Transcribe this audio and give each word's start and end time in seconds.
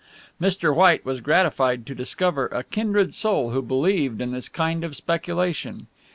Mr. 0.41 0.73
White 0.73 1.05
was 1.05 1.21
gratified 1.21 1.85
to 1.85 1.93
discover 1.93 2.47
a 2.47 2.63
kindred 2.63 3.13
soul 3.13 3.51
who 3.51 3.61
believed 3.61 4.19
in 4.19 4.31
this 4.31 4.49
kind 4.49 4.83
of 4.83 4.95
speculation. 4.95 5.85